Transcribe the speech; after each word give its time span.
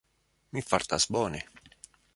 Mi 0.57 0.63
fartas 0.69 1.07
bone. 1.17 1.45